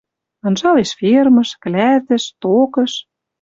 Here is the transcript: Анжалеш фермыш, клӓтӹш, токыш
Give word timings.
Анжалеш 0.45 0.91
фермыш, 0.99 1.49
клӓтӹш, 1.63 2.23
токыш 2.41 2.93